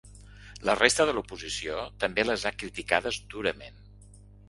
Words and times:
La 0.69 0.75
resta 0.79 1.05
de 1.09 1.13
l’oposició 1.17 1.77
també 2.05 2.27
les 2.31 2.47
ha 2.47 2.55
criticades 2.65 3.25
durament. 3.37 3.83